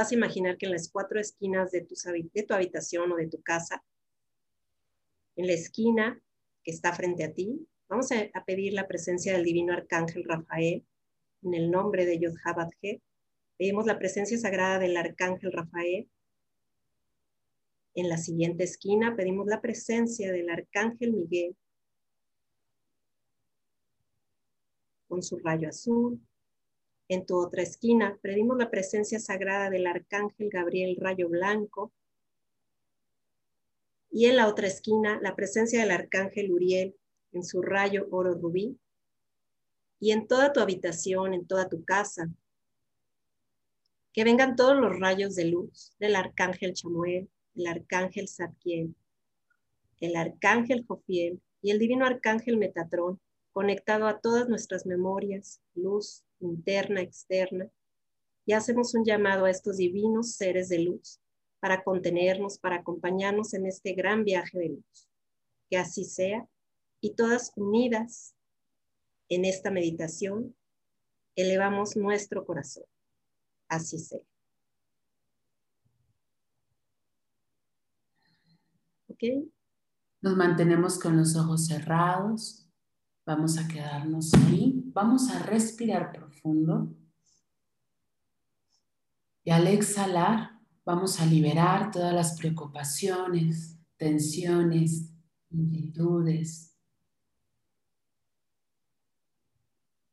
[0.00, 1.94] vas a imaginar que en las cuatro esquinas de tu,
[2.32, 3.84] de tu habitación o de tu casa,
[5.36, 6.18] en la esquina
[6.64, 10.86] que está frente a ti, vamos a, pedir la presencia del divino arcángel Rafael
[11.42, 12.34] en el nombre de Yod
[12.80, 13.02] He.
[13.58, 16.08] Pedimos la presencia sagrada del arcángel Rafael.
[17.94, 21.54] En la siguiente esquina pedimos la presencia del arcángel Miguel
[25.08, 26.18] con su rayo azul.
[27.10, 31.92] En tu otra esquina pedimos la presencia sagrada del arcángel Gabriel rayo blanco.
[34.12, 36.94] Y en la otra esquina la presencia del arcángel Uriel
[37.32, 38.78] en su rayo oro rubí.
[39.98, 42.30] Y en toda tu habitación, en toda tu casa,
[44.12, 48.94] que vengan todos los rayos de luz del arcángel Chamuel, el arcángel Zadkiel,
[49.98, 57.00] el arcángel Jofiel y el divino arcángel Metatrón conectado a todas nuestras memorias, luz interna,
[57.00, 57.70] externa,
[58.46, 61.20] y hacemos un llamado a estos divinos seres de luz
[61.60, 65.08] para contenernos, para acompañarnos en este gran viaje de luz.
[65.68, 66.48] Que así sea,
[67.00, 68.34] y todas unidas
[69.28, 70.56] en esta meditación,
[71.36, 72.84] elevamos nuestro corazón.
[73.68, 74.20] Así sea.
[79.08, 79.22] ¿Ok?
[80.22, 82.59] Nos mantenemos con los ojos cerrados
[83.30, 84.82] Vamos a quedarnos ahí.
[84.92, 86.92] Vamos a respirar profundo.
[89.44, 95.12] Y al exhalar, vamos a liberar todas las preocupaciones, tensiones,
[95.48, 96.76] inquietudes.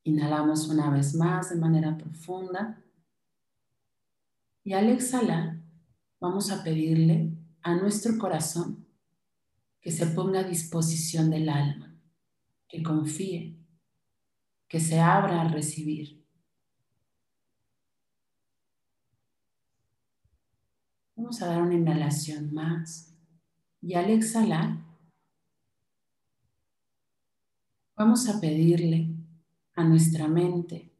[0.03, 2.79] Inhalamos una vez más de manera profunda.
[4.63, 5.59] Y al exhalar,
[6.19, 8.85] vamos a pedirle a nuestro corazón
[9.81, 11.86] que se ponga a disposición del alma
[12.67, 13.57] que confíe,
[14.67, 16.25] que se abra a recibir.
[21.15, 23.15] Vamos a dar una inhalación más
[23.81, 24.77] y al exhalar
[27.95, 29.15] vamos a pedirle
[29.73, 30.91] a nuestra mente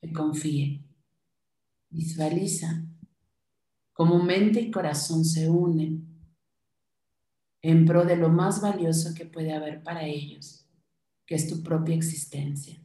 [0.00, 0.84] que confíe.
[1.88, 2.84] Visualiza
[3.92, 6.06] cómo mente y corazón se unen
[7.62, 10.69] en pro de lo más valioso que puede haber para ellos
[11.30, 12.82] que es tu propia existencia.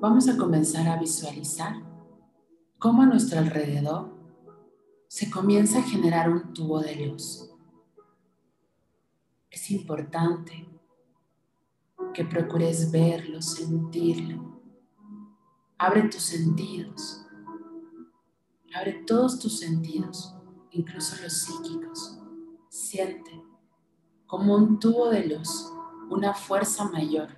[0.00, 1.74] Vamos a comenzar a visualizar
[2.78, 4.14] cómo a nuestro alrededor
[5.08, 7.49] se comienza a generar un tubo de luz
[9.50, 10.68] es importante
[12.14, 14.60] que procures verlo, sentirlo.
[15.78, 17.26] Abre tus sentidos.
[18.74, 20.34] Abre todos tus sentidos,
[20.70, 22.18] incluso los psíquicos.
[22.68, 23.42] Siente
[24.26, 25.72] como un tubo de luz,
[26.08, 27.36] una fuerza mayor,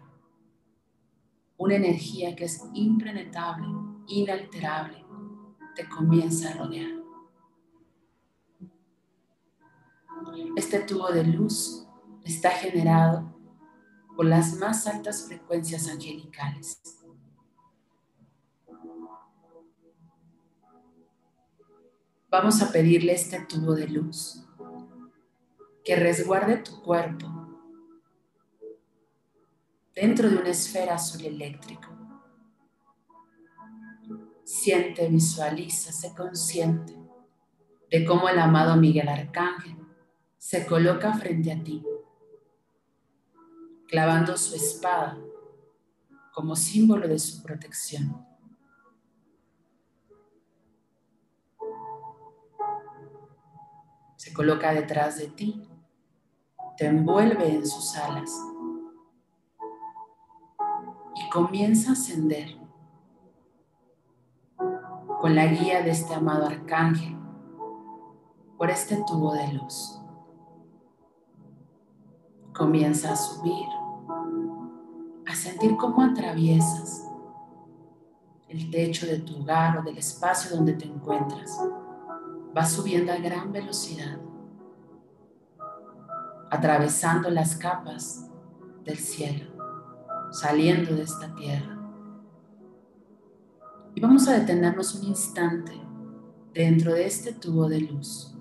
[1.57, 3.67] una energía que es impenetrable,
[4.09, 5.03] inalterable,
[5.75, 6.91] te comienza a rodear.
[10.57, 11.87] Este tubo de luz
[12.25, 13.33] está generado
[14.17, 16.81] por las más altas frecuencias angelicales.
[22.31, 24.47] Vamos a pedirle este tubo de luz
[25.85, 27.27] que resguarde tu cuerpo
[29.95, 31.89] dentro de una esfera azul eléctrico.
[34.45, 36.97] Siente, visualiza, sé consciente
[37.91, 39.77] de cómo el amado Miguel Arcángel
[40.39, 41.85] se coloca frente a ti
[43.93, 45.19] clavando su espada
[46.33, 48.27] como símbolo de su protección.
[54.17, 55.69] Se coloca detrás de ti,
[56.79, 58.31] te envuelve en sus alas
[61.15, 62.57] y comienza a ascender
[65.21, 67.15] con la guía de este amado arcángel
[68.57, 69.99] por este tubo de luz.
[72.55, 73.82] Comienza a subir
[75.27, 77.05] a sentir cómo atraviesas
[78.49, 81.59] el techo de tu hogar o del espacio donde te encuentras.
[82.53, 84.19] Vas subiendo a gran velocidad,
[86.51, 88.29] atravesando las capas
[88.85, 89.51] del cielo,
[90.31, 91.79] saliendo de esta tierra.
[93.95, 95.73] Y vamos a detenernos un instante
[96.53, 98.35] dentro de este tubo de luz.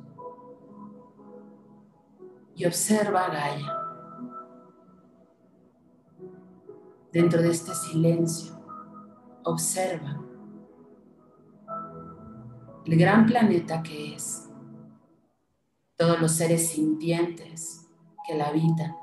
[2.56, 3.81] Y observa a Gaia
[7.12, 8.58] Dentro de este silencio,
[9.44, 10.24] observa
[12.86, 14.50] el gran planeta que es,
[15.98, 17.90] todos los seres sintientes
[18.26, 18.96] que la habitan,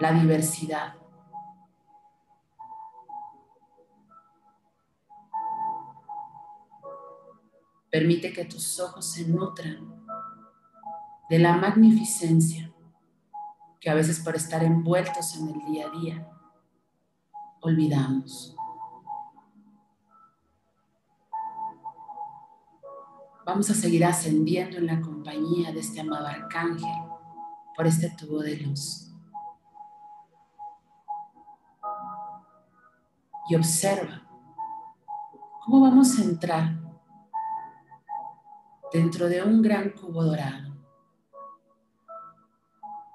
[0.00, 0.96] la diversidad.
[7.88, 10.04] Permite que tus ojos se nutran
[11.30, 12.75] de la magnificencia
[13.86, 16.28] que a veces por estar envueltos en el día a día
[17.60, 18.56] olvidamos.
[23.44, 26.90] Vamos a seguir ascendiendo en la compañía de este amado arcángel
[27.76, 29.14] por este tubo de luz.
[33.48, 34.28] Y observa
[35.64, 36.76] cómo vamos a entrar
[38.92, 40.74] dentro de un gran cubo dorado.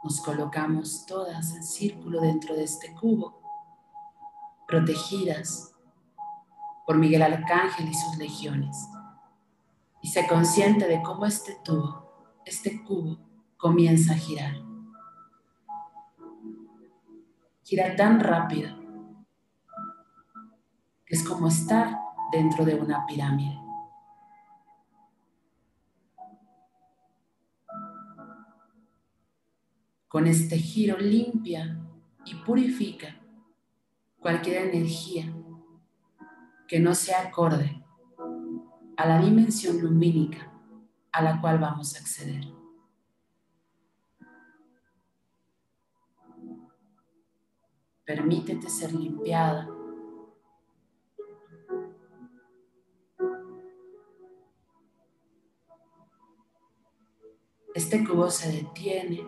[0.04, 3.42] Nos colocamos todas en círculo dentro de este cubo,
[4.68, 5.74] protegidas
[6.86, 8.78] por Miguel Arcángel y sus legiones
[10.02, 13.18] y se consciente de cómo este tubo, este cubo,
[13.58, 14.56] comienza a girar.
[17.64, 18.76] Gira tan rápido
[21.06, 22.00] que es como estar
[22.32, 23.61] dentro de una pirámide.
[30.12, 31.80] Con este giro limpia
[32.26, 33.18] y purifica
[34.20, 35.34] cualquier energía
[36.68, 37.82] que no sea acorde
[38.98, 40.52] a la dimensión lumínica
[41.14, 42.44] a la cual vamos a acceder.
[48.04, 49.70] Permítete ser limpiada.
[57.74, 59.26] Este cubo se detiene,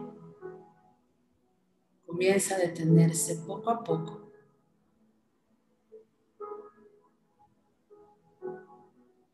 [2.13, 4.21] comienza a detenerse poco a poco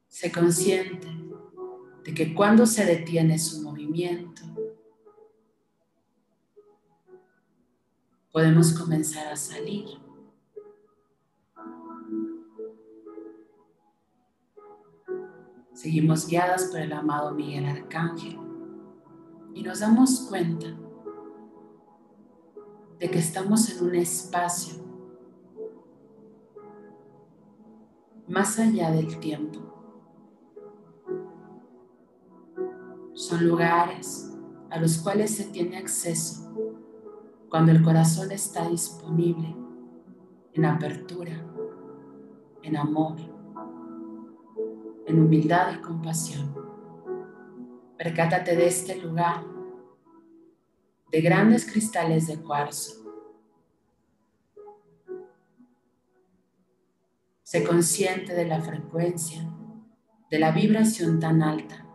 [0.08, 1.10] se consciente
[2.06, 4.44] de que cuando se detiene su movimiento,
[8.32, 9.86] podemos comenzar a salir.
[15.74, 18.40] Seguimos guiadas por el amado Miguel Arcángel
[19.54, 20.78] y nos damos cuenta
[23.00, 24.84] de que estamos en un espacio
[28.28, 29.70] más allá del tiempo.
[33.20, 34.34] son lugares
[34.70, 36.50] a los cuales se tiene acceso
[37.50, 39.54] cuando el corazón está disponible
[40.54, 41.34] en apertura,
[42.64, 43.18] en amor,
[45.06, 46.56] en humildad y compasión.
[47.98, 49.44] Percátate de este lugar
[51.12, 52.96] de grandes cristales de cuarzo.
[57.44, 59.42] Sé consciente de la frecuencia,
[60.30, 61.86] de la vibración tan alta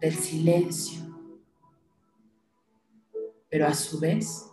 [0.00, 1.02] del silencio,
[3.48, 4.52] pero a su vez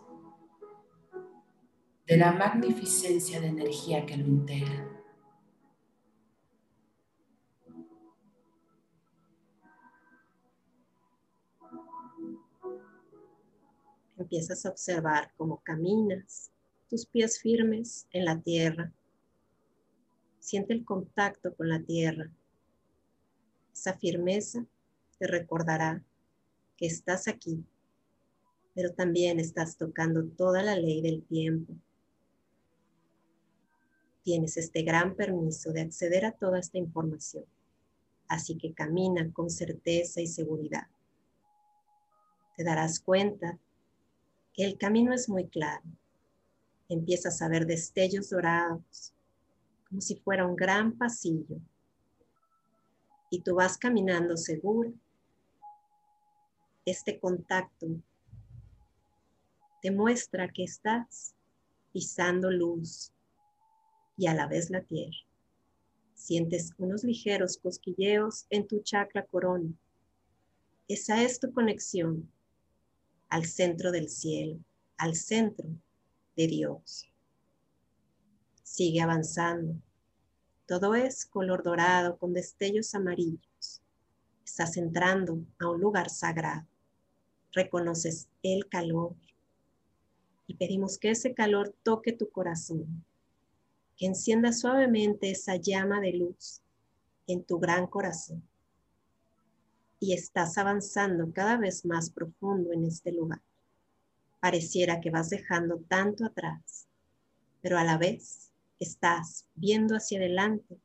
[2.06, 5.03] de la magnificencia de energía que lo integra.
[14.16, 16.50] Empiezas a observar cómo caminas,
[16.88, 18.92] tus pies firmes en la tierra.
[20.38, 22.30] Siente el contacto con la tierra,
[23.74, 24.64] esa firmeza
[25.18, 26.02] te recordará
[26.76, 27.64] que estás aquí,
[28.72, 31.74] pero también estás tocando toda la ley del tiempo.
[34.22, 37.44] Tienes este gran permiso de acceder a toda esta información,
[38.28, 40.86] así que camina con certeza y seguridad.
[42.56, 43.58] Te darás cuenta
[44.62, 45.82] el camino es muy claro.
[46.88, 49.12] Empiezas a ver destellos dorados,
[49.88, 51.56] como si fuera un gran pasillo.
[53.30, 54.92] Y tú vas caminando seguro
[56.84, 57.86] este contacto
[59.80, 61.34] te muestra que estás
[61.92, 63.12] pisando luz
[64.16, 65.16] y a la vez la tierra.
[66.14, 69.72] Sientes unos ligeros cosquilleos en tu chakra corona.
[70.88, 72.30] Esa es tu conexión
[73.34, 74.60] al centro del cielo,
[74.96, 75.68] al centro
[76.36, 77.10] de Dios.
[78.62, 79.74] Sigue avanzando.
[80.68, 83.82] Todo es color dorado con destellos amarillos.
[84.44, 86.64] Estás entrando a un lugar sagrado
[87.50, 89.16] reconoces el calor
[90.46, 93.04] y pedimos que ese calor toque tu corazón,
[93.96, 96.62] que encienda suavemente esa llama de luz
[97.26, 98.48] en tu gran corazón.
[100.04, 103.40] Y estás avanzando cada vez más profundo en este lugar.
[104.38, 106.86] Pareciera que vas dejando tanto atrás,
[107.62, 110.78] pero a la vez estás viendo hacia adelante,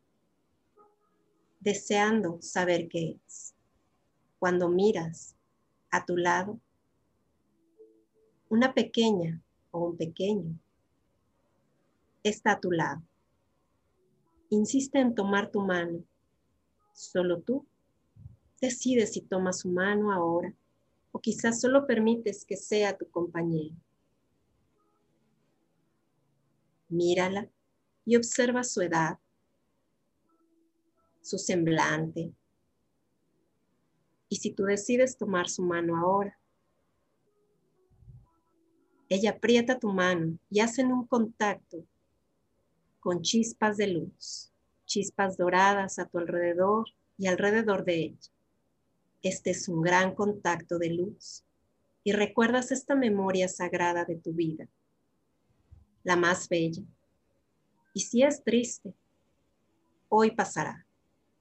[1.59, 3.53] deseando saber qué es.
[4.39, 5.35] Cuando miras
[5.91, 6.57] a tu lado,
[8.47, 10.57] una pequeña o un pequeño
[12.23, 13.01] está a tu lado.
[14.49, 16.05] Insiste en tomar tu mano.
[16.93, 17.67] Solo tú
[18.59, 20.53] decides si tomas su mano ahora
[21.11, 23.75] o quizás solo permites que sea tu compañero.
[26.87, 27.49] Mírala
[28.05, 29.19] y observa su edad,
[31.21, 32.33] su semblante.
[34.29, 36.39] Y si tú decides tomar su mano ahora,
[39.09, 41.83] ella aprieta tu mano y hacen un contacto
[42.99, 44.51] con chispas de luz,
[44.85, 46.87] chispas doradas a tu alrededor
[47.17, 48.31] y alrededor de ella.
[49.21, 51.43] Este es un gran contacto de luz
[52.05, 54.69] y recuerdas esta memoria sagrada de tu vida,
[56.03, 56.83] la más bella.
[57.93, 58.93] Y si es triste,
[60.07, 60.85] hoy pasará.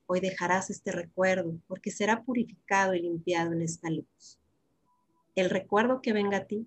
[0.07, 4.41] Hoy dejarás este recuerdo porque será purificado y limpiado en esta luz.
[5.37, 6.67] El recuerdo que venga a ti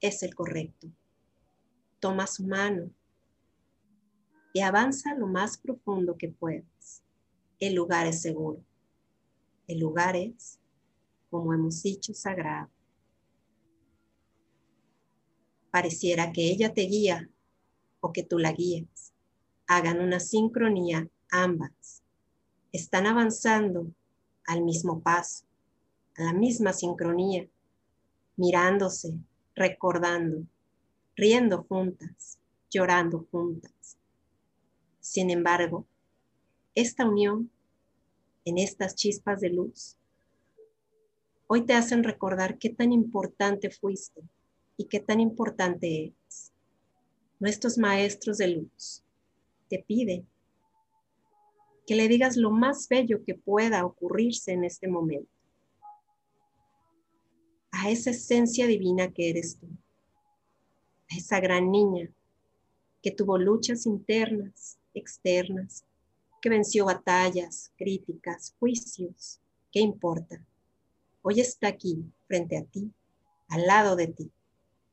[0.00, 0.86] es el correcto.
[1.98, 2.90] Toma su mano
[4.52, 7.02] y avanza lo más profundo que puedas.
[7.58, 8.62] El lugar es seguro.
[9.66, 10.58] El lugar es,
[11.30, 12.70] como hemos dicho, sagrado.
[15.70, 17.28] Pareciera que ella te guía
[18.00, 19.12] o que tú la guías.
[19.66, 22.02] Hagan una sincronía ambas.
[22.72, 23.90] Están avanzando
[24.46, 25.44] al mismo paso,
[26.16, 27.48] a la misma sincronía,
[28.36, 29.18] mirándose,
[29.54, 30.46] recordando,
[31.16, 32.38] riendo juntas,
[32.70, 33.98] llorando juntas.
[35.00, 35.86] Sin embargo,
[36.74, 37.50] esta unión
[38.44, 39.96] en estas chispas de luz
[41.46, 44.22] hoy te hacen recordar qué tan importante fuiste
[44.76, 46.52] y qué tan importante eres.
[47.38, 49.04] Nuestros maestros de luz
[49.68, 50.26] te piden
[51.86, 55.30] que le digas lo más bello que pueda ocurrirse en este momento
[57.70, 59.66] a esa esencia divina que eres tú,
[61.10, 62.08] a esa gran niña
[63.02, 65.84] que tuvo luchas internas, externas,
[66.44, 69.40] que venció batallas, críticas, juicios,
[69.72, 70.44] ¿qué importa?
[71.22, 72.92] Hoy está aquí, frente a ti,
[73.48, 74.30] al lado de ti,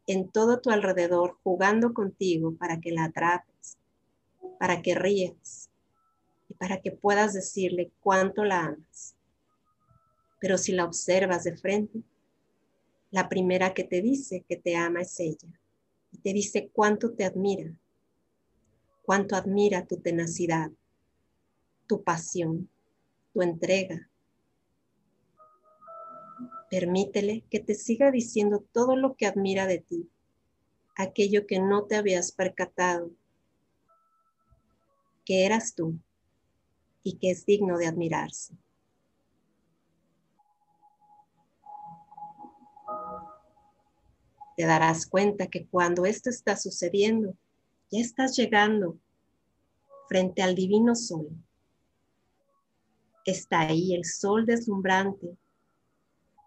[0.08, 3.77] en todo tu alrededor, jugando contigo para que la atrapes,
[4.62, 5.70] para que rías
[6.48, 9.17] y para que puedas decirle cuánto la amas.
[10.39, 12.01] Pero si la observas de frente,
[13.10, 15.60] la primera que te dice que te ama es ella
[16.13, 17.77] y te dice cuánto te admira,
[19.03, 20.72] cuánto admira tu tenacidad,
[21.91, 22.69] tu pasión,
[23.33, 24.10] tu entrega.
[26.69, 30.10] Permítele que te siga diciendo todo lo que admira de ti,
[30.95, 33.12] aquello que no te habías percatado,
[35.25, 36.00] que eras tú
[37.03, 38.55] y que es digno de admirarse.
[44.55, 47.36] te darás cuenta que cuando esto está sucediendo,
[47.89, 49.00] ya estás llegando
[50.07, 51.29] frente al divino sol.
[53.25, 55.38] Está ahí el sol deslumbrante,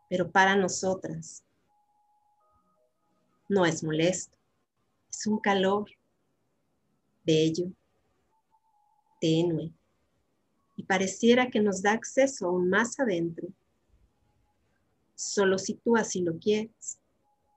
[0.08, 1.44] pero para nosotras
[3.48, 4.36] no es molesto,
[5.08, 5.88] es un calor
[7.24, 7.66] bello,
[9.20, 9.72] tenue,
[10.76, 13.48] y pareciera que nos da acceso aún más adentro,
[15.14, 16.98] solo si tú así lo quieres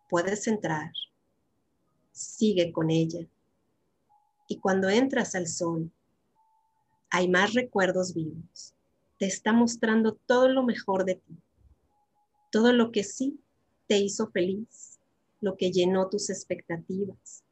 [0.08, 0.92] puedes entrar.
[2.12, 3.28] Sigue con ella.
[4.48, 5.92] Y cuando entras al sol,
[7.10, 8.74] hay más recuerdos vivos.
[9.18, 11.38] Te está mostrando todo lo mejor de ti.
[12.52, 13.40] Todo lo que sí
[13.88, 15.00] te hizo feliz,
[15.42, 17.44] lo que llenó tus expectativas.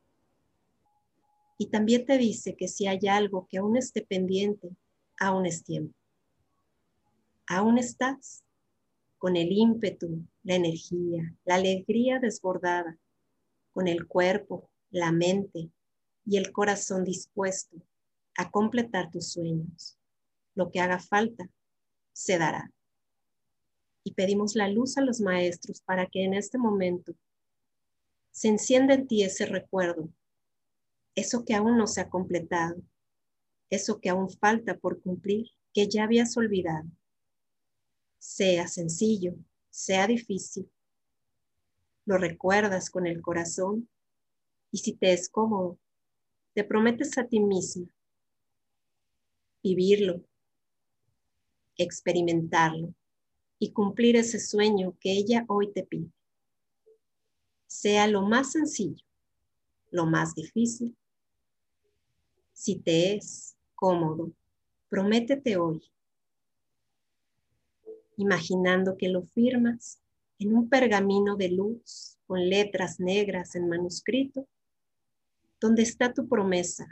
[1.57, 4.75] Y también te dice que si hay algo que aún esté pendiente,
[5.17, 5.95] aún es tiempo.
[7.47, 8.43] Aún estás
[9.17, 12.97] con el ímpetu, la energía, la alegría desbordada,
[13.71, 15.69] con el cuerpo, la mente
[16.25, 17.77] y el corazón dispuesto
[18.37, 19.97] a completar tus sueños.
[20.55, 21.49] Lo que haga falta
[22.15, 22.71] se dará.
[24.03, 27.13] Y pedimos la luz a los maestros para que en este momento
[28.31, 30.09] se encienda en ti ese recuerdo,
[31.15, 32.81] eso que aún no se ha completado,
[33.69, 36.85] eso que aún falta por cumplir, que ya habías olvidado
[38.17, 39.35] sea sencillo,
[39.69, 40.69] sea difícil,
[42.05, 43.87] lo recuerdas con el corazón
[44.71, 45.77] y si te es cómodo,
[46.53, 47.87] te prometes a ti misma
[49.61, 50.23] vivirlo,
[51.83, 52.93] experimentarlo
[53.59, 56.11] y cumplir ese sueño que ella hoy te pide.
[57.67, 59.03] Sea lo más sencillo,
[59.91, 60.95] lo más difícil,
[62.53, 64.31] Si te es cómodo,
[64.87, 65.81] prométete hoy,
[68.15, 69.99] imaginando que lo firmas
[70.39, 74.47] en un pergamino de luz con letras negras en manuscrito,
[75.59, 76.87] donde está tu promesa,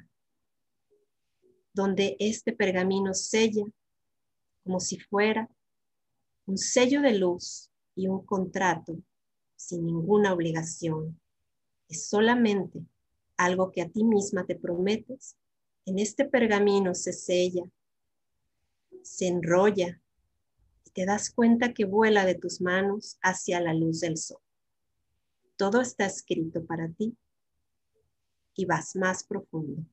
[1.74, 3.66] donde este pergamino sella
[4.64, 5.50] como si fuera
[6.46, 8.98] un sello de luz y un contrato
[9.56, 11.20] sin ninguna obligación.
[11.88, 12.86] Es solamente
[13.38, 15.38] algo que a ti misma te prometes.
[15.86, 17.64] En este pergamino se sella,
[19.04, 20.02] se enrolla
[20.86, 24.42] y te das cuenta que vuela de tus manos hacia la luz del sol.
[25.56, 27.16] Todo está escrito para ti
[28.56, 29.86] y vas más profundo.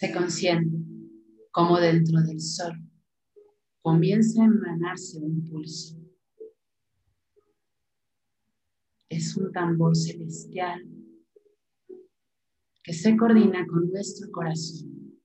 [0.00, 0.78] Se consciente
[1.50, 2.72] como dentro del sol
[3.82, 5.96] comienza a emanarse un pulso.
[9.08, 10.86] Es un tambor celestial
[12.84, 15.18] que se coordina con nuestro corazón.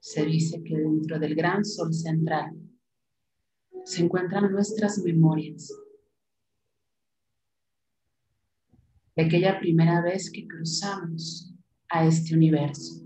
[0.00, 2.56] Se dice que dentro del gran sol central
[3.84, 5.70] se encuentran nuestras memorias
[9.16, 11.51] de aquella primera vez que cruzamos
[11.94, 13.04] a este universo,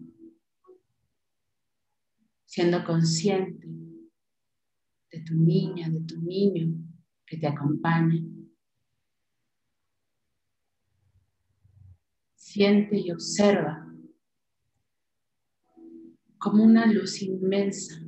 [2.44, 3.66] siendo consciente
[5.10, 6.72] de tu niña, de tu niño
[7.26, 8.22] que te acompaña.
[12.36, 13.92] Siente y observa
[16.38, 18.00] como una luz inmensa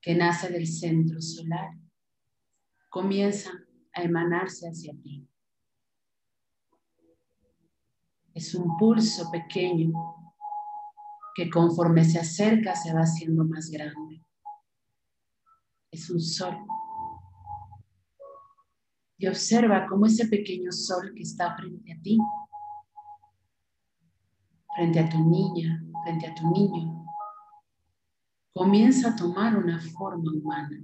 [0.00, 1.68] que nace del centro solar
[2.88, 3.50] comienza
[3.92, 5.28] a emanarse hacia ti.
[8.42, 9.92] Es un pulso pequeño
[11.36, 14.20] que conforme se acerca se va haciendo más grande.
[15.92, 16.56] Es un sol.
[19.16, 22.18] Y observa cómo ese pequeño sol que está frente a ti,
[24.74, 27.06] frente a tu niña, frente a tu niño,
[28.52, 30.82] comienza a tomar una forma humana.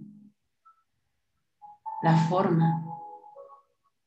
[2.04, 2.86] La forma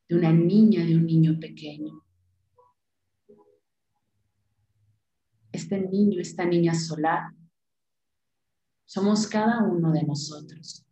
[0.08, 2.02] de una niña, de un niño pequeño.
[5.62, 7.34] Este niño, esta niña solar,
[8.86, 10.86] somos cada uno de nosotros.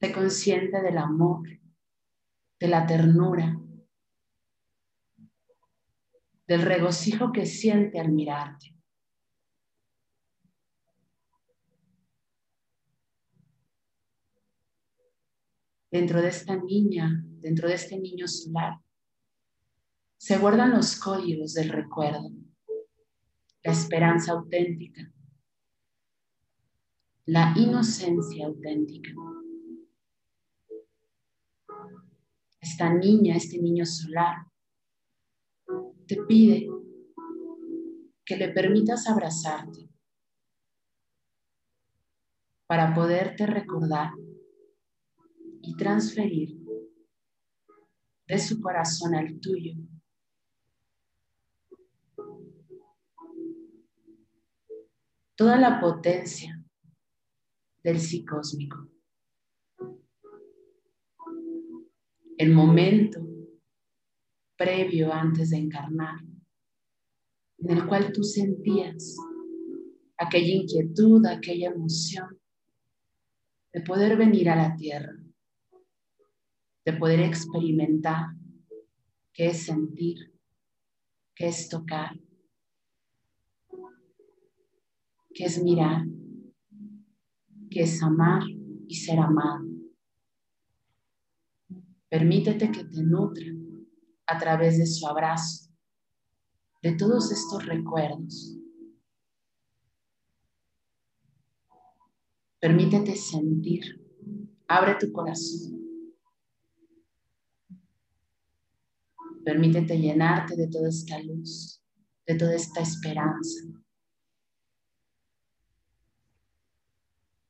[0.00, 1.46] Sé consciente del amor,
[2.58, 3.60] de la ternura,
[6.46, 8.74] del regocijo que siente al mirarte.
[15.90, 18.78] Dentro de esta niña, dentro de este niño solar,
[20.20, 22.30] se guardan los códigos del recuerdo,
[23.62, 25.10] la esperanza auténtica,
[27.24, 29.12] la inocencia auténtica.
[32.60, 34.36] Esta niña, este niño solar,
[36.06, 36.68] te pide
[38.22, 39.88] que le permitas abrazarte
[42.66, 44.10] para poderte recordar
[45.62, 46.58] y transferir
[48.26, 49.76] de su corazón al tuyo
[55.40, 56.62] toda la potencia
[57.82, 58.90] del sí cósmico.
[62.36, 63.26] El momento
[64.54, 66.20] previo antes de encarnar,
[67.56, 69.16] en el cual tú sentías
[70.18, 72.38] aquella inquietud, aquella emoción
[73.72, 75.16] de poder venir a la tierra,
[76.84, 78.26] de poder experimentar
[79.32, 80.34] qué es sentir,
[81.34, 82.14] qué es tocar,
[85.34, 86.04] que es mirar,
[87.70, 88.42] que es amar
[88.88, 89.64] y ser amado.
[92.08, 93.46] Permítete que te nutra
[94.26, 95.70] a través de su abrazo,
[96.82, 98.56] de todos estos recuerdos.
[102.58, 103.82] Permítete sentir,
[104.68, 105.80] abre tu corazón.
[109.44, 111.82] Permítete llenarte de toda esta luz,
[112.26, 113.60] de toda esta esperanza,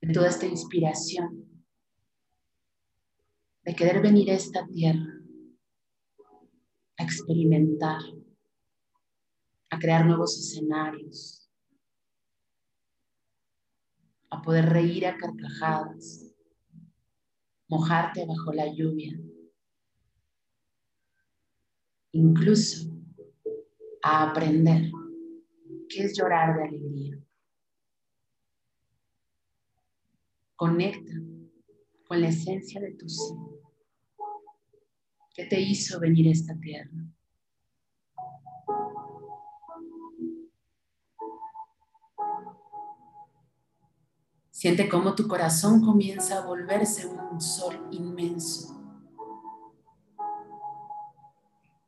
[0.00, 1.46] de toda esta inspiración,
[3.64, 5.20] de querer venir a esta tierra
[6.96, 8.00] a experimentar,
[9.70, 11.50] a crear nuevos escenarios,
[14.30, 16.34] a poder reír a carcajadas,
[17.68, 19.18] mojarte bajo la lluvia,
[22.12, 22.90] incluso
[24.02, 24.90] a aprender
[25.88, 27.18] qué es llorar de alegría.
[30.60, 31.14] Conecta
[32.06, 33.32] con la esencia de tu sí.
[35.34, 36.90] ¿Qué te hizo venir a esta tierra?
[44.50, 48.78] Siente cómo tu corazón comienza a volverse un sol inmenso,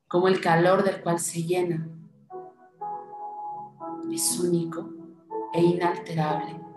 [0.09, 1.87] como el calor del cual se llena
[4.11, 4.89] es único
[5.53, 6.72] e inalterable.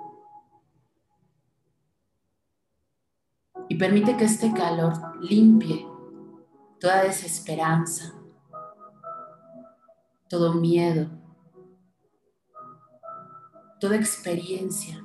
[3.67, 5.85] Y permite que este calor limpie
[6.79, 8.13] toda desesperanza,
[10.29, 11.09] todo miedo,
[13.79, 15.03] toda experiencia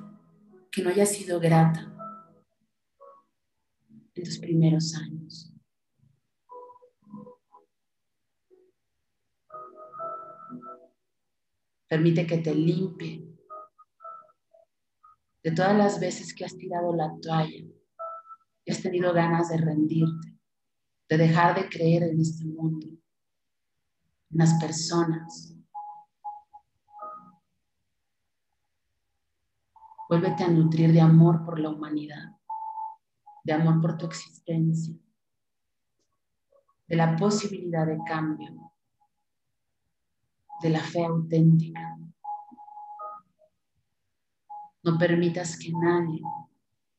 [0.71, 1.91] que no haya sido grata
[4.13, 5.51] en tus primeros años.
[11.87, 13.27] Permite que te limpie
[15.43, 17.65] de todas las veces que has tirado la toalla
[18.71, 20.39] has tenido ganas de rendirte,
[21.09, 25.55] de dejar de creer en este mundo, en las personas.
[30.09, 32.35] Vuélvete a nutrir de amor por la humanidad,
[33.43, 34.95] de amor por tu existencia,
[36.87, 38.71] de la posibilidad de cambio
[40.61, 41.97] de la fe auténtica.
[44.83, 46.21] No permitas que nadie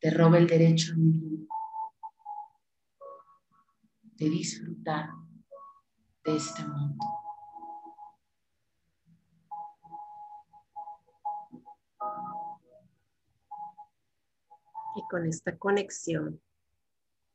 [0.00, 0.94] te robe el derecho
[4.22, 5.10] de disfrutar
[6.24, 7.04] de este mundo.
[14.94, 16.40] Y con esta conexión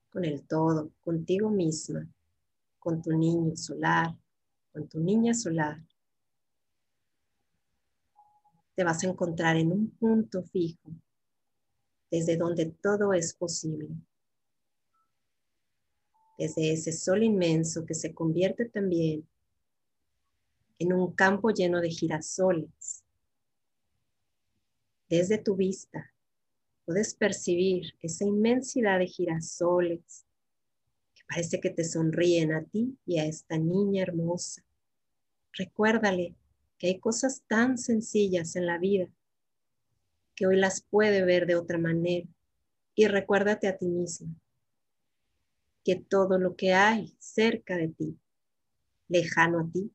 [0.09, 2.07] con el todo, contigo misma,
[2.79, 4.15] con tu niño solar,
[4.71, 5.83] con tu niña solar,
[8.75, 10.89] te vas a encontrar en un punto fijo,
[12.09, 13.89] desde donde todo es posible.
[16.37, 19.27] Desde ese sol inmenso que se convierte también
[20.77, 23.03] en un campo lleno de girasoles.
[25.09, 26.13] Desde tu vista
[26.85, 30.25] puedes percibir esa inmensidad de girasoles
[31.15, 34.63] que parece que te sonríen a ti y a esta niña hermosa.
[35.53, 36.35] Recuérdale
[36.77, 39.09] que hay cosas tan sencillas en la vida
[40.35, 42.27] que hoy las puede ver de otra manera.
[42.93, 44.35] Y recuérdate a ti mismo
[45.87, 48.19] que todo lo que hay cerca de ti,
[49.07, 49.89] lejano a ti,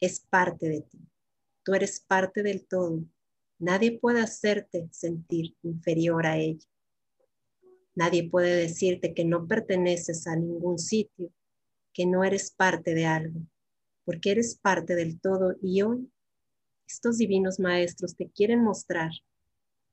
[0.00, 0.98] es parte de ti.
[1.62, 3.04] Tú eres parte del todo.
[3.58, 6.66] Nadie puede hacerte sentir inferior a ella.
[7.94, 11.30] Nadie puede decirte que no perteneces a ningún sitio,
[11.92, 13.42] que no eres parte de algo
[14.04, 16.10] porque eres parte del todo y hoy
[16.86, 19.10] estos divinos maestros te quieren mostrar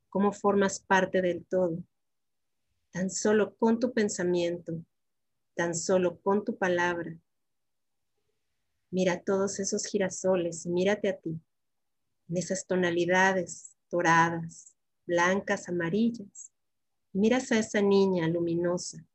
[0.10, 1.84] cómo formas parte del todo,
[3.00, 4.84] tan solo con tu pensamiento,
[5.56, 7.18] tan solo con tu palabra.
[8.92, 11.40] Mira todos esos girasoles y mírate a ti,
[12.28, 16.52] en esas tonalidades doradas, blancas, amarillas.
[17.14, 19.08] Miras a esa niña luminosa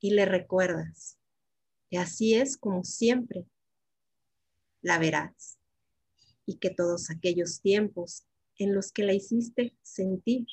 [0.00, 1.18] y le recuerdas
[1.90, 3.44] y así es como siempre
[4.80, 5.58] la verás.
[6.46, 8.24] Y que todos aquellos tiempos
[8.56, 10.46] en los que la hiciste sentir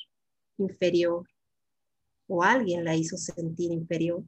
[0.58, 1.26] inferior
[2.30, 4.24] o alguien la hizo sentir inferior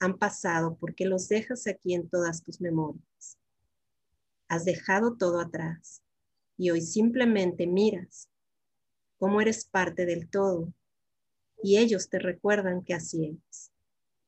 [0.00, 3.38] han pasado porque los dejas aquí en todas tus memorias.
[4.48, 6.02] Has dejado todo atrás
[6.56, 8.28] y hoy simplemente miras
[9.18, 10.72] cómo eres parte del todo
[11.62, 13.70] y ellos te recuerdan que así es.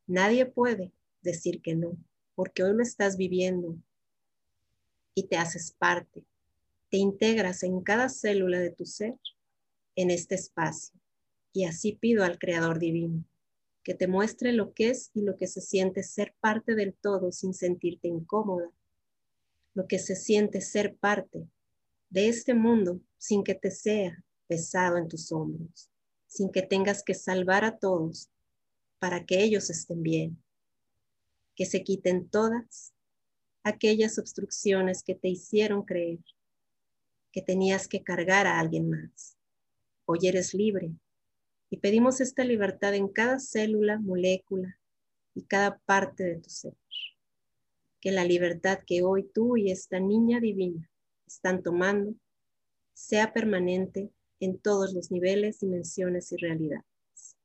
[0.06, 0.92] Nadie puede
[1.22, 1.96] decir que no
[2.34, 3.76] porque hoy lo estás viviendo
[5.14, 6.24] y te haces parte,
[6.90, 9.18] te integras en cada célula de tu ser
[9.96, 10.97] en este espacio.
[11.58, 13.24] Y así pido al Creador Divino
[13.82, 17.32] que te muestre lo que es y lo que se siente ser parte del todo
[17.32, 18.70] sin sentirte incómoda,
[19.74, 21.48] lo que se siente ser parte
[22.10, 25.90] de este mundo sin que te sea pesado en tus hombros,
[26.28, 28.30] sin que tengas que salvar a todos
[29.00, 30.40] para que ellos estén bien,
[31.56, 32.94] que se quiten todas
[33.64, 36.20] aquellas obstrucciones que te hicieron creer
[37.32, 39.36] que tenías que cargar a alguien más.
[40.04, 40.92] Hoy eres libre
[41.70, 44.78] y pedimos esta libertad en cada célula, molécula
[45.34, 46.74] y cada parte de tu ser.
[48.00, 50.88] Que la libertad que hoy tú y esta niña divina
[51.26, 52.14] están tomando
[52.94, 57.36] sea permanente en todos los niveles, dimensiones y realidades.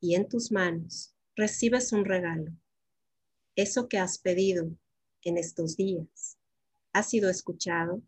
[0.00, 2.52] Y en tus manos recibes un regalo
[3.56, 4.68] eso que has pedido
[5.22, 6.38] en estos días
[6.92, 8.02] ha sido escuchado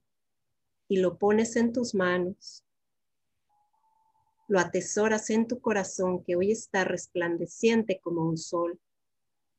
[0.88, 2.64] y lo pones en tus manos
[4.48, 8.80] lo atesoras en tu corazón que hoy está resplandeciente como un sol.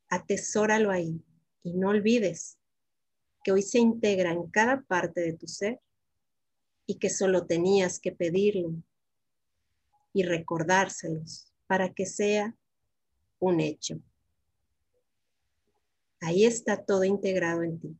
[0.09, 1.21] Atesóralo ahí
[1.63, 2.57] y no olvides
[3.43, 5.79] que hoy se integra en cada parte de tu ser
[6.85, 8.71] y que solo tenías que pedirlo
[10.13, 12.55] y recordárselos para que sea
[13.39, 13.99] un hecho.
[16.21, 17.97] Ahí está todo integrado en ti.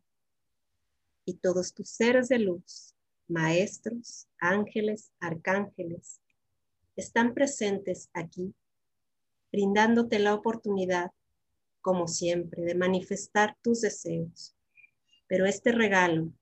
[1.25, 2.95] Y todos tus seres de luz,
[3.27, 6.21] maestros, ángeles, arcángeles,
[6.97, 8.53] están presentes aquí,
[9.51, 11.11] brindándote la oportunidad,
[11.79, 14.55] como siempre, de manifestar tus deseos.
[15.27, 16.33] Pero este regalo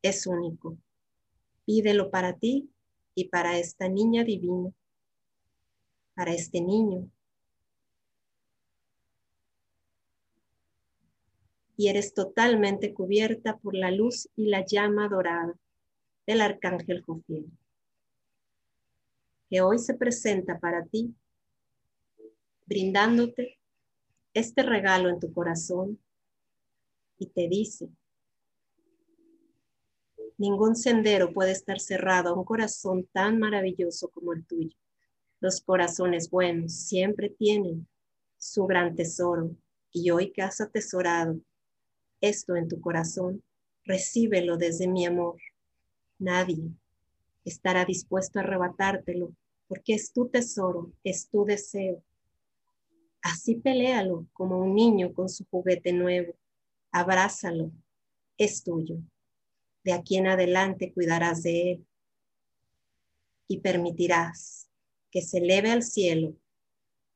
[0.00, 0.78] es único.
[1.66, 2.70] Pídelo para ti
[3.14, 4.72] y para esta niña divina,
[6.14, 7.10] para este niño.
[11.76, 15.54] Y eres totalmente cubierta por la luz y la llama dorada
[16.26, 17.50] del arcángel Jofiel
[19.48, 21.14] que hoy se presenta para ti,
[22.66, 23.58] brindándote
[24.34, 25.98] este regalo en tu corazón
[27.18, 27.88] y te dice,
[30.36, 34.76] ningún sendero puede estar cerrado a un corazón tan maravilloso como el tuyo.
[35.40, 37.88] Los corazones buenos siempre tienen
[38.36, 39.50] su gran tesoro
[39.92, 41.40] y hoy que has atesorado
[42.20, 43.42] esto en tu corazón,
[43.84, 45.40] recíbelo desde mi amor.
[46.18, 46.70] Nadie
[47.48, 49.34] estará dispuesto a arrebatártelo,
[49.66, 52.02] porque es tu tesoro, es tu deseo.
[53.22, 56.34] Así peléalo como un niño con su juguete nuevo.
[56.92, 57.72] Abrázalo,
[58.36, 58.96] es tuyo.
[59.84, 61.86] De aquí en adelante cuidarás de él
[63.48, 64.68] y permitirás
[65.10, 66.36] que se eleve al cielo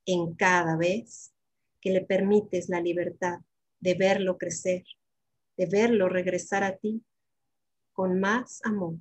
[0.05, 1.33] en cada vez
[1.79, 3.39] que le permites la libertad
[3.79, 4.83] de verlo crecer,
[5.57, 7.03] de verlo regresar a ti
[7.91, 8.95] con más amor.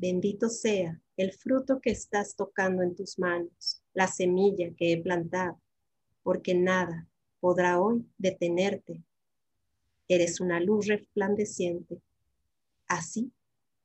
[0.00, 5.60] Bendito sea el fruto que estás tocando en tus manos, la semilla que he plantado,
[6.22, 7.06] porque nada
[7.38, 9.04] podrá hoy detenerte.
[10.08, 12.00] Eres una luz resplandeciente.
[12.88, 13.30] Así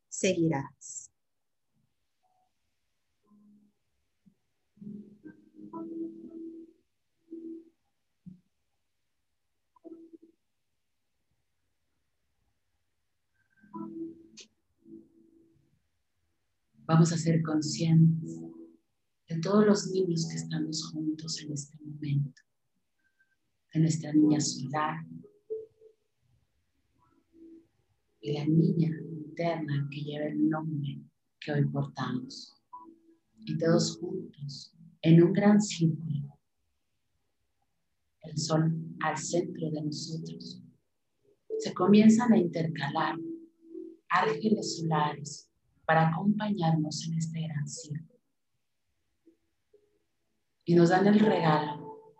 [0.08, 1.05] seguirás.
[16.88, 18.40] Vamos a ser conscientes
[19.28, 22.42] de todos los niños que estamos juntos en este momento,
[23.74, 25.04] de nuestra niña solar
[28.22, 31.02] y la niña interna que lleva el nombre
[31.40, 32.54] que hoy portamos.
[33.40, 36.38] Y todos juntos, en un gran círculo,
[38.22, 40.62] el sol al centro de nosotros,
[41.58, 43.16] se comienzan a intercalar
[44.10, 45.50] ángeles solares
[45.86, 48.20] para acompañarnos en este gran círculo.
[50.66, 52.20] Y nos dan el regalo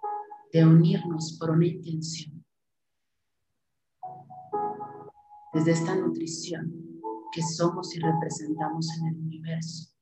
[0.52, 2.46] de unirnos por una intención.
[5.54, 6.86] Desde esta nutrición
[7.32, 9.94] que somos y representamos en el universo.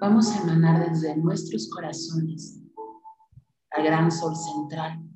[0.00, 2.62] Vamos a emanar desde nuestros corazones
[3.70, 5.08] al gran sol central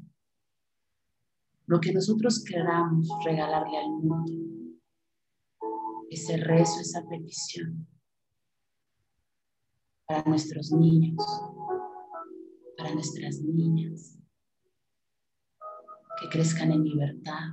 [1.67, 4.42] lo que nosotros queramos regalarle al mundo
[6.13, 7.87] ese rezo, esa petición
[10.07, 11.17] para nuestros niños,
[12.77, 14.19] para nuestras niñas,
[16.21, 17.51] que crezcan en libertad.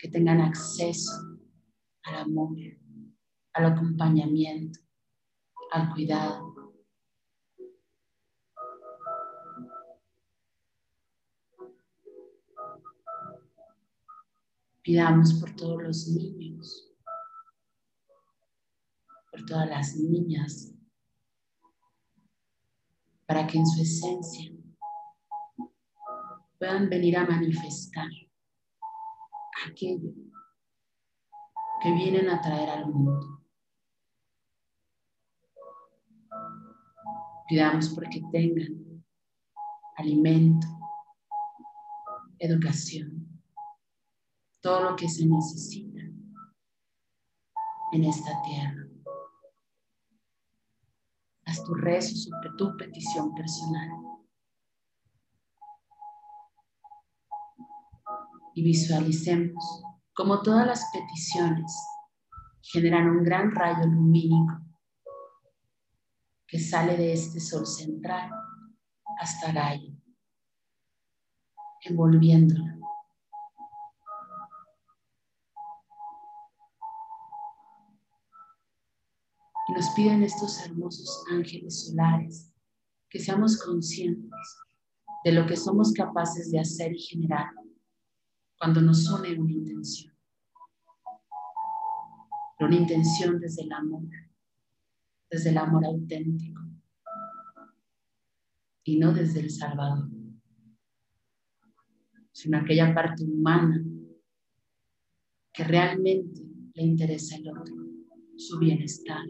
[0.00, 1.10] que tengan acceso
[2.04, 2.56] al amor,
[3.52, 4.78] al acompañamiento,
[5.72, 6.47] al cuidado.
[14.88, 16.96] Pidamos por todos los niños,
[19.30, 20.74] por todas las niñas,
[23.26, 24.50] para que en su esencia
[26.58, 28.08] puedan venir a manifestar
[29.66, 30.10] aquello
[31.82, 33.42] que vienen a traer al mundo.
[37.46, 39.04] Pidamos porque tengan
[39.98, 40.66] alimento,
[42.38, 43.17] educación,
[44.60, 46.00] todo lo que se necesita
[47.92, 48.86] en esta tierra.
[51.46, 53.88] Haz tu rezo sobre tu petición personal.
[58.54, 59.82] Y visualicemos
[60.14, 61.72] como todas las peticiones
[62.60, 64.58] generan un gran rayo lumínico
[66.46, 68.30] que sale de este sol central
[69.20, 69.94] hasta Gaia,
[71.82, 72.77] envolviéndola
[79.74, 82.50] nos piden estos hermosos ángeles solares
[83.10, 84.30] que seamos conscientes
[85.24, 87.50] de lo que somos capaces de hacer y generar
[88.58, 90.14] cuando nos une una intención.
[92.60, 94.08] Una intención desde el amor,
[95.30, 96.60] desde el amor auténtico
[98.84, 100.08] y no desde el Salvador,
[102.32, 103.84] sino aquella parte humana
[105.52, 106.42] que realmente
[106.74, 107.74] le interesa el otro,
[108.36, 109.24] su bienestar.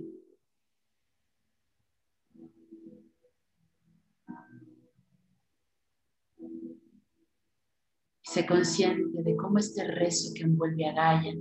[8.46, 11.34] Consciente de cómo este rezo que envuelve a Gaia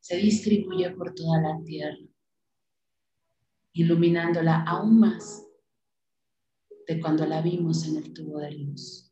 [0.00, 1.98] se distribuye por toda la tierra,
[3.72, 5.44] iluminándola aún más
[6.86, 9.08] de cuando la vimos en el tubo de luz.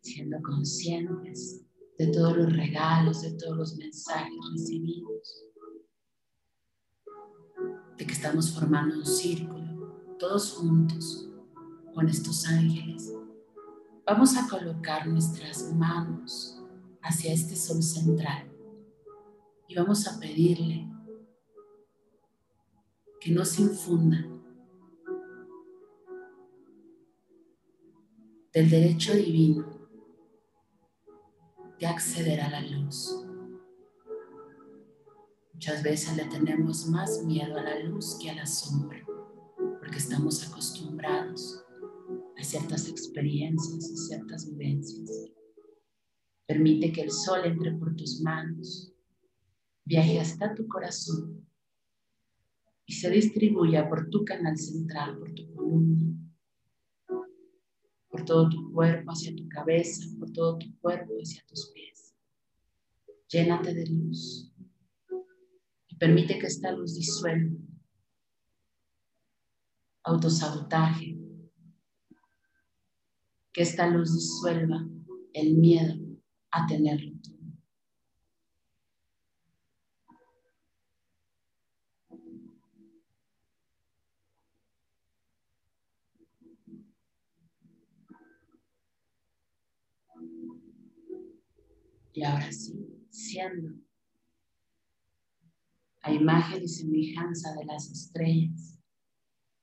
[0.00, 1.67] siendo conscientes
[1.98, 5.44] de todos los regalos, de todos los mensajes recibidos,
[7.96, 11.28] de que estamos formando un círculo, todos juntos,
[11.92, 13.12] con estos ángeles.
[14.06, 16.62] Vamos a colocar nuestras manos
[17.02, 18.48] hacia este sol central
[19.66, 20.88] y vamos a pedirle
[23.20, 24.24] que nos infunda
[28.52, 29.77] del derecho divino
[31.78, 33.24] de acceder a la luz.
[35.52, 39.04] Muchas veces le tenemos más miedo a la luz que a la sombra,
[39.78, 41.64] porque estamos acostumbrados
[42.36, 45.30] a ciertas experiencias y ciertas vivencias.
[46.46, 48.92] Permite que el sol entre por tus manos,
[49.84, 51.46] viaje hasta tu corazón
[52.86, 56.17] y se distribuya por tu canal central, por tu columna,
[58.28, 62.14] todo tu cuerpo hacia tu cabeza, por todo tu cuerpo hacia tus pies.
[63.28, 64.52] Llénate de luz
[65.88, 67.56] y permite que esta luz disuelva
[70.04, 71.18] autosabotaje,
[73.52, 74.86] que esta luz disuelva
[75.32, 75.94] el miedo
[76.50, 77.37] a tenerlo todo.
[92.18, 92.74] Y ahora sí,
[93.10, 93.78] siendo
[96.02, 98.76] a imagen y semejanza de las estrellas,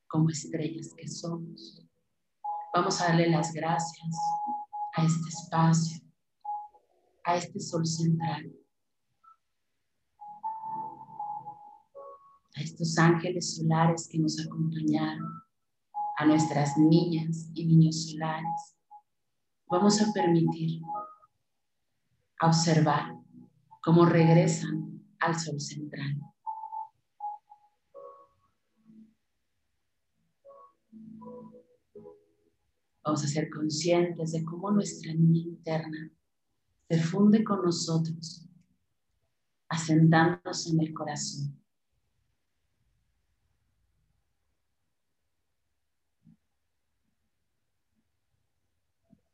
[0.08, 1.86] como estrellas que somos,
[2.74, 4.16] vamos a darle las gracias
[4.94, 6.02] a este espacio,
[7.26, 8.50] a este sol central,
[12.56, 15.44] a estos ángeles solares que nos acompañaron,
[16.20, 18.78] a nuestras niñas y niños solares.
[19.68, 20.80] Vamos a permitir
[22.42, 23.16] observar
[23.82, 26.20] cómo regresan al sol central.
[33.04, 36.12] Vamos a ser conscientes de cómo nuestra niña interna
[36.90, 38.48] se funde con nosotros,
[39.70, 41.62] asentándose en el corazón.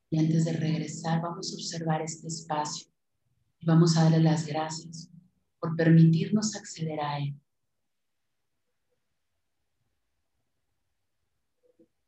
[0.09, 2.90] Y antes de regresar, vamos a observar este espacio
[3.61, 5.09] y vamos a darle las gracias
[5.59, 7.39] por permitirnos acceder a Él.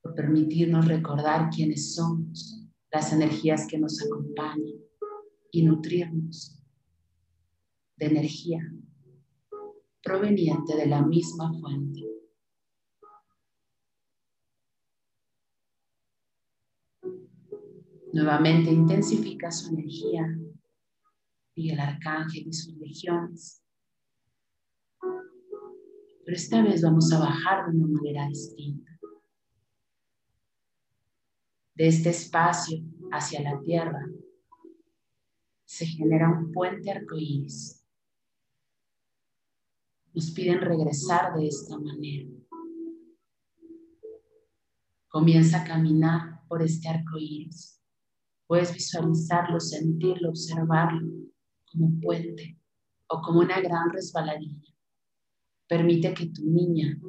[0.01, 2.59] Por permitirnos recordar quiénes somos,
[2.91, 4.81] las energías que nos acompañan
[5.51, 6.59] y nutrirnos
[7.97, 8.59] de energía
[10.01, 12.01] proveniente de la misma fuente.
[18.11, 20.37] Nuevamente intensifica su energía
[21.55, 23.61] y el arcángel y sus legiones.
[26.25, 28.91] Pero esta vez vamos a bajar de una manera distinta.
[31.75, 32.79] De este espacio
[33.11, 34.05] hacia la tierra
[35.65, 37.83] se genera un puente arcoíris.
[40.13, 42.29] Nos piden regresar de esta manera.
[45.07, 47.81] Comienza a caminar por este arcoíris.
[48.45, 51.22] Puedes visualizarlo, sentirlo, observarlo
[51.73, 52.57] como puente
[53.07, 54.71] o como una gran resbaladilla.
[55.67, 56.99] Permite que tu niña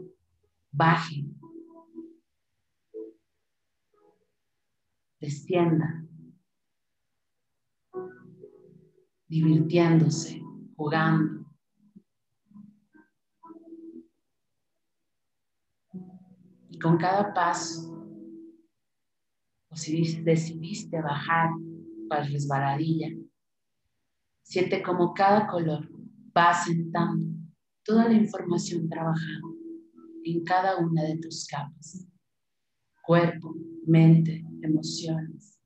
[0.70, 1.24] baje,
[5.20, 6.04] descienda,
[9.28, 10.42] divirtiéndose,
[10.76, 11.44] jugando.
[16.70, 17.92] Y con cada paso,
[19.68, 21.50] o si decidiste bajar
[22.08, 23.08] para resbaladilla,
[24.44, 25.88] siente como cada color
[26.36, 27.34] va sentando
[27.82, 29.40] toda la información trabajada
[30.24, 32.06] en cada una de tus capas.
[33.02, 33.54] Cuerpo,
[33.86, 35.58] mente, emociones,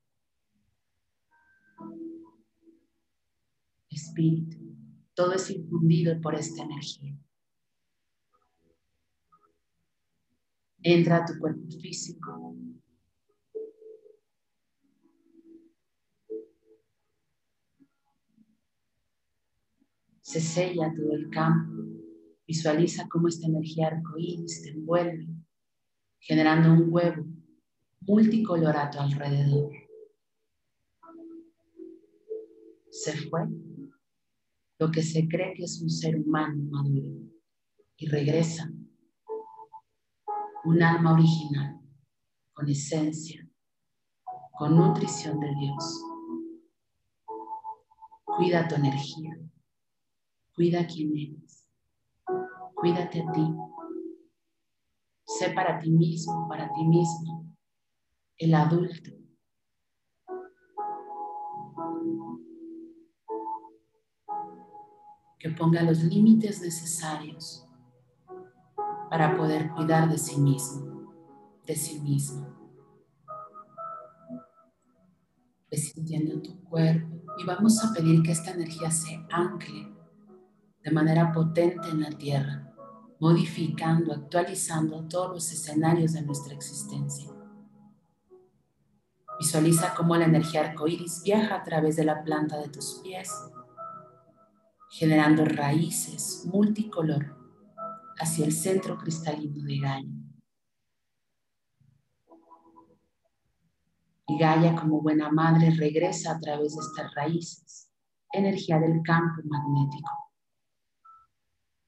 [3.89, 4.57] espíritu.
[5.13, 7.17] Todo es infundido por esta energía.
[10.81, 12.55] Entra a tu cuerpo físico.
[20.29, 21.73] Se sella todo el campo.
[22.45, 25.27] Visualiza cómo esta energía arcoíris te envuelve,
[26.19, 27.25] generando un huevo
[28.01, 29.71] multicolor a tu alrededor.
[32.91, 33.47] Se fue
[34.77, 37.09] lo que se cree que es un ser humano maduro
[37.97, 38.71] y regresa
[40.63, 41.81] un alma original,
[42.53, 43.49] con esencia,
[44.59, 46.03] con nutrición de Dios.
[48.25, 49.48] Cuida tu energía,
[50.59, 51.69] cuida quién eres,
[52.75, 53.47] cuídate a ti.
[55.25, 57.55] Sé para ti mismo, para ti mismo,
[58.37, 59.11] el adulto.
[65.39, 67.65] Que ponga los límites necesarios
[69.09, 71.15] para poder cuidar de sí mismo,
[71.65, 72.45] de sí mismo.
[75.71, 79.98] Sintiendo tu cuerpo y vamos a pedir que esta energía se ancle
[80.89, 82.73] de manera potente en la tierra,
[83.19, 87.29] modificando, actualizando todos los escenarios de nuestra existencia.
[89.39, 93.31] Visualiza cómo la energía arcoíris viaja a través de la planta de tus pies,
[94.89, 97.37] generando raíces multicolor
[98.17, 100.09] hacia el centro cristalino de Gaia.
[104.27, 107.91] Y Gaia, como buena madre, regresa a través de estas raíces,
[108.33, 110.28] energía del campo magnético.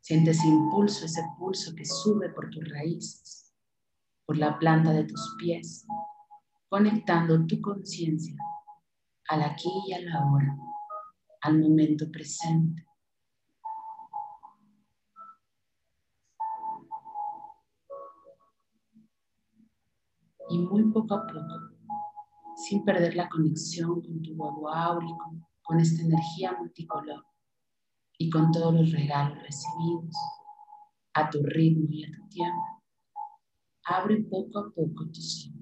[0.01, 3.53] Sientes impulso, ese pulso que sube por tus raíces,
[4.25, 5.85] por la planta de tus pies,
[6.69, 8.35] conectando tu conciencia
[9.29, 10.57] al aquí y a la hora,
[11.41, 12.85] al momento presente.
[20.49, 21.77] y muy poco a poco,
[22.57, 27.23] sin perder la conexión con tu huevo áurico, con esta energía multicolor
[28.21, 30.15] y con todos los regalos recibidos
[31.15, 32.83] a tu ritmo y a tu tiempo.
[33.85, 35.60] Abre poco a poco tus ojos.